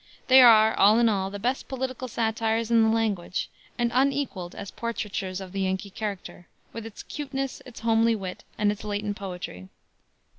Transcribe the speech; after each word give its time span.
They 0.29 0.41
are, 0.41 0.73
all 0.79 0.97
in 0.97 1.07
all, 1.09 1.29
the 1.29 1.37
best 1.37 1.67
political 1.67 2.07
satires 2.07 2.71
in 2.71 2.81
the 2.81 2.89
language, 2.89 3.51
and 3.77 3.91
unequaled 3.93 4.55
as 4.55 4.71
portraitures 4.71 5.39
of 5.39 5.51
the 5.51 5.61
Yankee 5.61 5.91
character, 5.91 6.47
with 6.73 6.87
its 6.87 7.03
'cuteness, 7.03 7.61
its 7.67 7.81
homely 7.81 8.15
wit, 8.15 8.43
and 8.57 8.71
its 8.71 8.83
latent 8.83 9.15
poetry. 9.15 9.69